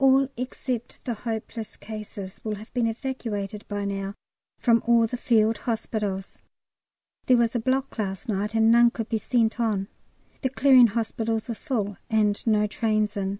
[0.00, 4.16] All except the hopeless cases will have been evacuated by now
[4.58, 6.36] from all the Field Hospitals.
[7.26, 9.86] There was a block last night, and none could be sent on.
[10.40, 13.38] The Clearing Hospitals were full, and no trains in.